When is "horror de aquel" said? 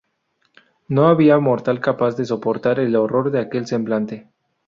2.95-3.67